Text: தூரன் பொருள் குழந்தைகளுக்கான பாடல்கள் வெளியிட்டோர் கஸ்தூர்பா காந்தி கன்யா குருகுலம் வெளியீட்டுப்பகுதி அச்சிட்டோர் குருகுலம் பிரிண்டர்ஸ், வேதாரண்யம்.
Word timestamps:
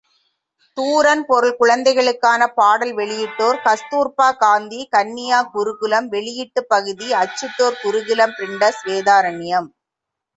தூரன் 0.77 1.21
பொருள் 1.25 1.57
குழந்தைகளுக்கான 1.57 2.47
பாடல்கள் 2.55 2.95
வெளியிட்டோர் 2.99 3.59
கஸ்தூர்பா 3.65 4.29
காந்தி 4.37 4.79
கன்யா 4.91 5.41
குருகுலம் 5.51 6.07
வெளியீட்டுப்பகுதி 6.11 7.09
அச்சிட்டோர் 7.21 7.79
குருகுலம் 7.83 8.35
பிரிண்டர்ஸ், 8.39 8.81
வேதாரண்யம். 8.89 9.69